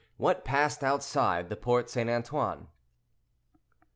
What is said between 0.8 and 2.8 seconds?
OUTSIDE THE PORTE ST. ANTOINE.